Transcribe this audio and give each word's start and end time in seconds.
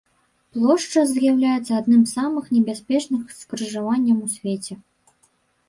Плошча 0.55 1.03
з'яўляецца 1.11 1.71
адным 1.81 1.99
з 2.05 2.11
самых 2.17 2.49
небяспечных 2.57 3.21
скрыжаванняў 3.39 4.17
у 4.27 4.33
свеце. 4.35 4.73